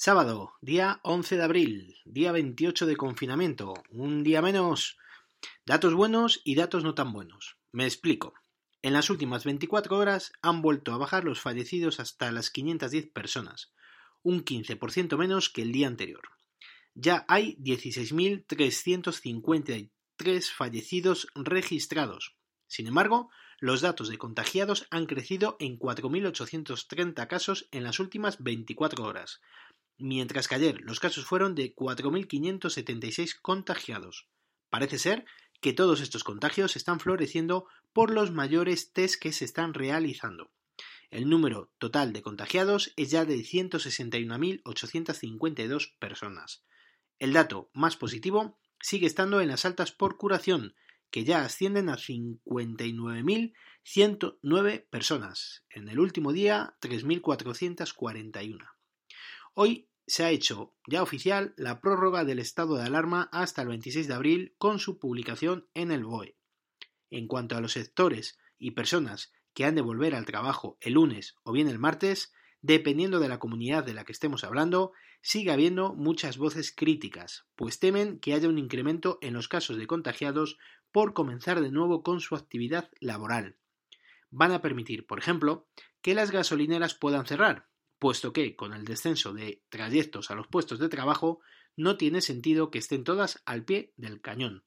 [0.00, 4.96] Sábado, día 11 de abril, día 28 de confinamiento, un día menos.
[5.66, 7.56] Datos buenos y datos no tan buenos.
[7.72, 8.32] Me explico.
[8.80, 13.72] En las últimas 24 horas han vuelto a bajar los fallecidos hasta las 510 personas,
[14.22, 16.22] un 15% menos que el día anterior.
[16.94, 22.36] Ya hay 16.353 fallecidos registrados.
[22.68, 23.30] Sin embargo,
[23.60, 29.40] los datos de contagiados han crecido en 4.830 casos en las últimas 24 horas,
[29.98, 34.28] mientras que ayer los casos fueron de 4.576 contagiados.
[34.70, 35.24] Parece ser
[35.60, 40.52] que todos estos contagios están floreciendo por los mayores test que se están realizando.
[41.10, 46.62] El número total de contagiados es ya de 161.852 personas.
[47.18, 50.76] El dato más positivo sigue estando en las altas por curación,
[51.10, 55.64] que ya ascienden a 59.109 personas.
[55.70, 58.68] En el último día, 3.441.
[59.54, 64.08] Hoy se ha hecho ya oficial la prórroga del estado de alarma hasta el 26
[64.08, 66.36] de abril con su publicación en el BOE.
[67.10, 71.36] En cuanto a los sectores y personas que han de volver al trabajo el lunes
[71.42, 75.94] o bien el martes, dependiendo de la comunidad de la que estemos hablando, sigue habiendo
[75.94, 80.58] muchas voces críticas, pues temen que haya un incremento en los casos de contagiados
[80.90, 83.56] por comenzar de nuevo con su actividad laboral.
[84.30, 85.68] Van a permitir, por ejemplo,
[86.00, 87.67] que las gasolineras puedan cerrar,
[87.98, 91.40] puesto que, con el descenso de trayectos a los puestos de trabajo,
[91.76, 94.64] no tiene sentido que estén todas al pie del cañón.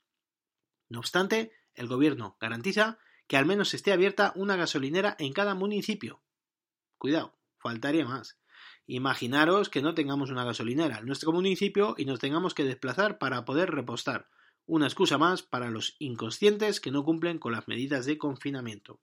[0.90, 6.22] No obstante, el gobierno garantiza que al menos esté abierta una gasolinera en cada municipio.
[6.98, 8.40] Cuidado, faltaría más.
[8.88, 13.46] Imaginaros que no tengamos una gasolinera en nuestro municipio y nos tengamos que desplazar para
[13.46, 14.30] poder repostar.
[14.66, 19.00] Una excusa más para los inconscientes que no cumplen con las medidas de confinamiento.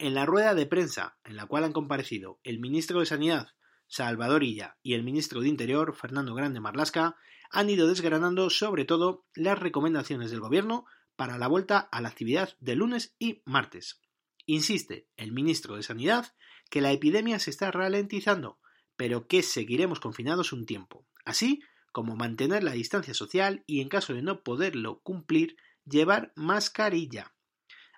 [0.00, 3.48] En la rueda de prensa en la cual han comparecido el ministro de Sanidad,
[3.86, 7.16] Salvador Illa, y el ministro de Interior, Fernando Grande Marlasca,
[7.50, 12.56] han ido desgranando sobre todo las recomendaciones del Gobierno para la vuelta a la actividad
[12.60, 14.00] de lunes y martes.
[14.46, 16.32] Insiste el ministro de Sanidad
[16.70, 18.58] que la epidemia se está ralentizando,
[18.96, 21.62] pero que seguiremos confinados un tiempo, así
[21.92, 27.34] como mantener la distancia social y en caso de no poderlo cumplir, llevar mascarilla.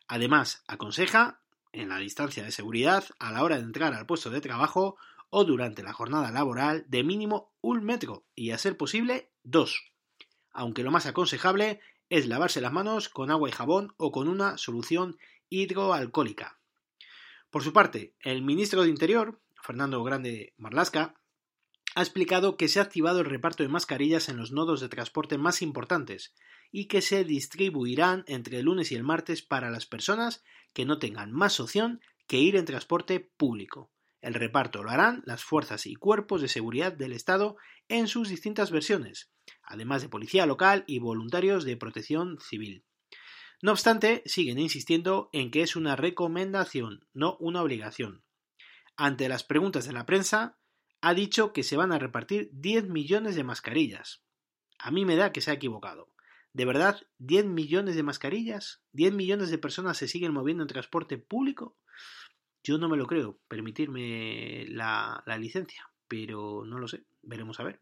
[0.09, 1.42] Además, aconseja
[1.72, 4.97] en la distancia de seguridad a la hora de entrar al puesto de trabajo
[5.31, 9.93] o durante la jornada laboral de mínimo un metro y a ser posible dos.
[10.53, 11.81] Aunque lo más aconsejable
[12.11, 15.16] es lavarse las manos con agua y jabón o con una solución
[15.49, 16.59] hidroalcohólica.
[17.50, 21.15] Por su parte, el ministro de Interior, Fernando Grande Marlasca,
[21.94, 25.38] ha explicado que se ha activado el reparto de mascarillas en los nodos de transporte
[25.38, 26.34] más importantes
[26.72, 30.99] y que se distribuirán entre el lunes y el martes para las personas que no
[30.99, 33.93] tengan más opción que ir en transporte público.
[34.22, 37.56] El reparto lo harán las fuerzas y cuerpos de seguridad del Estado
[37.88, 39.31] en sus distintas versiones,
[39.62, 42.84] además de policía local y voluntarios de protección civil.
[43.61, 48.25] No obstante, siguen insistiendo en que es una recomendación, no una obligación.
[48.97, 50.59] Ante las preguntas de la prensa,
[51.00, 54.22] ha dicho que se van a repartir 10 millones de mascarillas.
[54.78, 56.12] A mí me da que se ha equivocado.
[56.55, 58.83] ¿De verdad 10 millones de mascarillas?
[58.93, 61.77] ¿10 millones de personas se siguen moviendo en transporte público?
[62.63, 67.81] Yo no me lo creo, permitirme la, licencia, pero no lo sé, veremos a ver.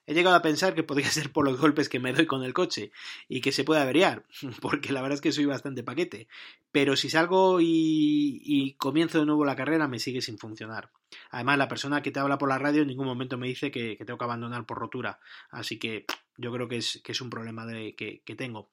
[0.07, 2.53] He llegado a pensar que podría ser por los golpes que me doy con el
[2.53, 2.91] coche
[3.27, 4.23] y que se puede averiar,
[4.61, 6.27] porque la verdad es que soy bastante paquete.
[6.71, 10.91] Pero si salgo y, comienzo de nuevo la carrera me sigue sin funcionar.
[11.29, 13.97] Además, la persona que te habla por la radio en ningún momento me dice que,
[14.05, 15.19] tengo que abandonar por rotura.
[15.51, 16.05] Así que
[16.37, 18.71] yo creo que es, un problema de, que, que tengo.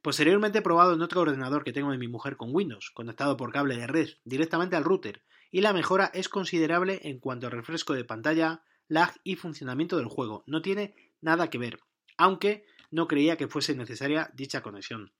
[0.00, 3.52] Posteriormente he probado en otro ordenador que tengo de mi mujer con Windows, conectado por
[3.52, 7.92] cable de red directamente al router, y la mejora es considerable en cuanto al refresco
[7.92, 10.44] de pantalla, lag y funcionamiento del juego.
[10.46, 11.80] No tiene nada que ver,
[12.16, 15.12] aunque no creía que fuese necesaria dicha conexión.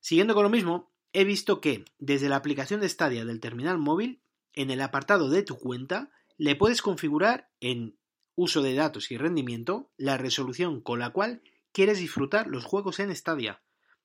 [0.00, 4.22] Siguiendo con lo mismo, he visto que desde la aplicación de Stadia del terminal móvil,
[4.52, 7.98] en el apartado de tu cuenta, le puedes configurar en
[8.34, 13.14] uso de datos y rendimiento la resolución con la cual quieres disfrutar los juegos en
[13.14, 13.62] Stadia.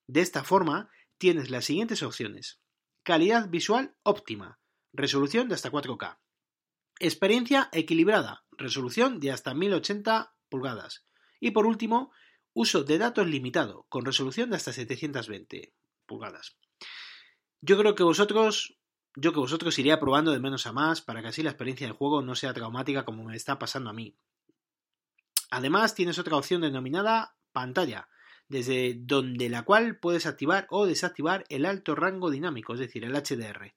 [0.07, 2.59] De esta forma, tienes las siguientes opciones.
[3.03, 4.59] Calidad visual óptima,
[4.91, 6.17] resolución de hasta 4K.
[6.99, 11.05] Experiencia equilibrada, resolución de hasta 1080 pulgadas.
[11.41, 12.11] Y por último,
[12.53, 15.73] uso de datos limitado, con resolución de hasta 720
[16.05, 16.55] pulgadas.
[17.59, 18.77] Yo creo que vosotros,
[19.15, 21.97] yo que vosotros iría probando de menos a más para que así la experiencia del
[21.97, 24.15] juego no sea traumática como me está pasando a mí.
[25.51, 28.07] Además, tienes otra opción denominada pantalla,
[28.47, 33.15] desde donde la cual puedes activar o desactivar el alto rango dinámico, es decir, el
[33.15, 33.73] HDR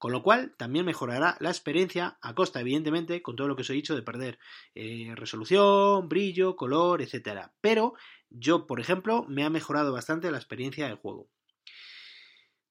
[0.00, 3.68] con lo cual también mejorará la experiencia a costa, evidentemente, con todo lo que os
[3.68, 4.38] he dicho de perder
[4.74, 7.50] eh, resolución, brillo, color, etc.
[7.60, 7.92] Pero
[8.30, 11.28] yo, por ejemplo, me ha mejorado bastante la experiencia del juego.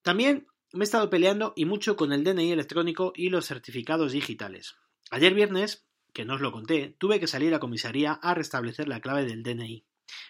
[0.01, 4.77] También me he estado peleando y mucho con el DNI electrónico y los certificados digitales.
[5.11, 9.01] Ayer viernes, que no os lo conté, tuve que salir a comisaría a restablecer la
[9.01, 9.85] clave del DNI,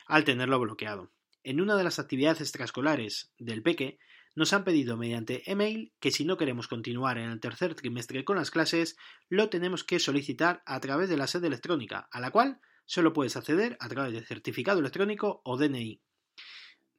[0.06, 1.14] al tenerlo bloqueado.
[1.46, 4.00] En una de las actividades extraescolares del Peque,
[4.40, 8.38] nos han pedido mediante email que si no queremos continuar en el tercer trimestre con
[8.38, 8.96] las clases,
[9.28, 13.36] lo tenemos que solicitar a través de la sede electrónica, a la cual solo puedes
[13.36, 16.02] acceder a través de certificado electrónico o DNI.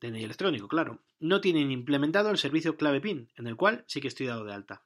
[0.03, 1.01] DNI electrónico, claro.
[1.19, 4.53] No tienen implementado el servicio clave PIN, en el cual sí que estoy dado de
[4.53, 4.85] alta.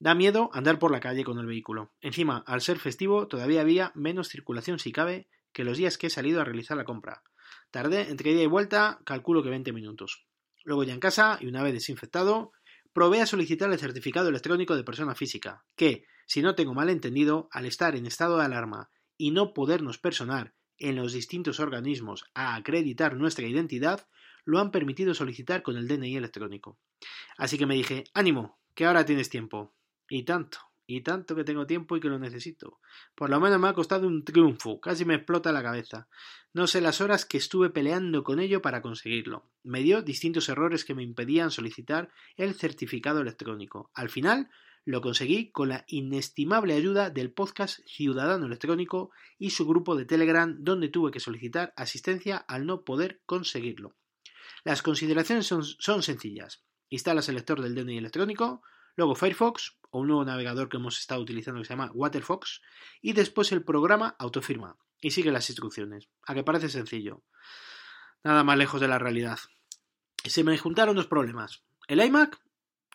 [0.00, 1.92] Da miedo andar por la calle con el vehículo.
[2.00, 6.10] Encima, al ser festivo, todavía había menos circulación si cabe que los días que he
[6.10, 7.22] salido a realizar la compra.
[7.70, 10.26] Tardé entre ida y vuelta, calculo que 20 minutos.
[10.64, 12.52] Luego ya en casa, y una vez desinfectado,
[12.92, 17.48] probé a solicitar el certificado electrónico de persona física, que, si no tengo mal entendido,
[17.52, 22.54] al estar en estado de alarma y no podernos personar en los distintos organismos a
[22.54, 24.08] acreditar nuestra identidad,
[24.44, 26.78] lo han permitido solicitar con el DNI electrónico.
[27.36, 29.74] Así que me dije, ánimo, que ahora tienes tiempo.
[30.08, 32.80] Y tanto y tanto que tengo tiempo y que lo necesito.
[33.14, 36.08] Por lo menos me ha costado un triunfo, casi me explota la cabeza.
[36.52, 39.48] No sé las horas que estuve peleando con ello para conseguirlo.
[39.62, 43.90] Me dio distintos errores que me impedían solicitar el certificado electrónico.
[43.94, 44.50] Al final
[44.84, 50.56] lo conseguí con la inestimable ayuda del podcast Ciudadano Electrónico y su grupo de Telegram
[50.58, 53.94] donde tuve que solicitar asistencia al no poder conseguirlo.
[54.64, 56.64] Las consideraciones son, son sencillas.
[56.88, 58.62] Instalas el lector del DNI electrónico,
[58.96, 62.62] luego Firefox, o un nuevo navegador que hemos estado utilizando que se llama Waterfox,
[63.00, 67.22] y después el programa autofirma y sigue las instrucciones, a que parece sencillo.
[68.24, 69.38] Nada más lejos de la realidad.
[70.24, 71.62] Se me juntaron dos problemas.
[71.88, 72.40] El iMac,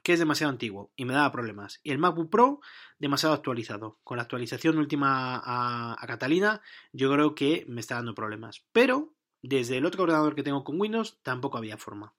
[0.01, 2.61] que es demasiado antiguo y me daba problemas, y el MacBook Pro,
[2.97, 3.99] demasiado actualizado.
[4.03, 6.61] Con la actualización última a, a Catalina,
[6.94, 8.63] yo creo que me está dando problemas.
[8.71, 9.13] Pero
[9.44, 12.13] desde el otro ordenador que tengo con Windows, tampoco había forma.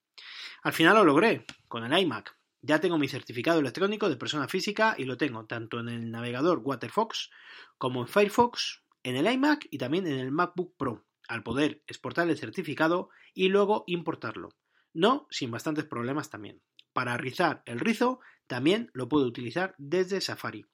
[0.63, 2.38] Al final lo logré, con el iMac.
[2.61, 6.59] Ya tengo mi certificado electrónico de persona física y lo tengo tanto en el navegador
[6.59, 7.31] Waterfox
[7.79, 12.29] como en Firefox, en el iMac y también en el MacBook Pro, al poder exportar
[12.29, 14.51] el certificado y luego importarlo.
[14.93, 16.61] No sin bastantes problemas también.
[16.93, 20.67] Para rizar el rizo también lo puedo utilizar desde Safari.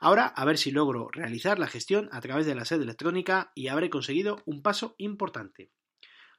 [0.00, 3.68] Ahora a ver si logro realizar la gestión a través de la sede electrónica y
[3.68, 5.70] habré conseguido un paso importante.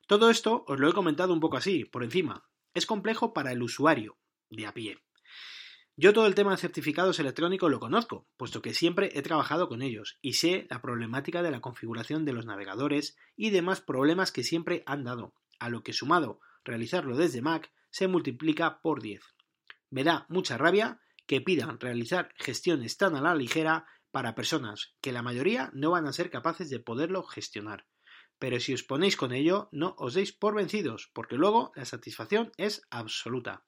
[0.05, 2.47] Todo esto os lo he comentado un poco así, por encima.
[2.75, 4.97] Es complejo para el usuario, de a pie.
[5.99, 9.81] Yo todo el tema de certificados electrónicos lo conozco, puesto que siempre he trabajado con
[9.81, 14.43] ellos y sé la problemática de la configuración de los navegadores y demás problemas que
[14.43, 19.23] siempre han dado, a lo que sumado realizarlo desde Mac se multiplica por 10.
[19.89, 25.11] Me da mucha rabia que pidan realizar gestiones tan a la ligera para personas que
[25.11, 27.87] la mayoría no van a ser capaces de poderlo gestionar.
[28.39, 32.51] Pero si os ponéis con ello, no os deis por vencidos, porque luego la satisfacción
[32.57, 33.66] es absoluta.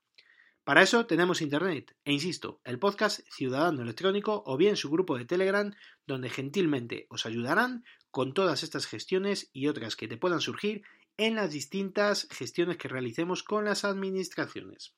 [0.69, 5.25] Para eso tenemos Internet, e insisto, el podcast Ciudadano Electrónico o bien su grupo de
[5.25, 5.73] Telegram,
[6.05, 10.83] donde gentilmente os ayudarán con todas estas gestiones y otras que te puedan surgir
[11.17, 14.93] en las distintas gestiones que realicemos con las administraciones.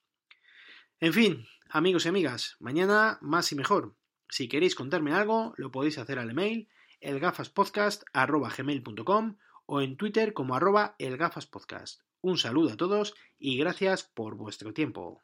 [1.00, 3.96] En fin, amigos y amigas, mañana más y mejor.
[4.28, 6.68] Si queréis contarme algo, lo podéis hacer al email
[7.00, 12.02] elgafaspodcast.gmail.com o en Twitter como arroba elgafaspodcast.
[12.20, 15.22] Un saludo a todos y gracias por vuestro tiempo.